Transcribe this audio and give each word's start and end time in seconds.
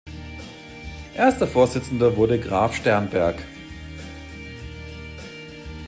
Erster 1.15 1.45
Vorsitzender 1.45 2.17
wurde 2.17 2.39
Graf 2.39 2.73
Sternberg. 2.75 3.35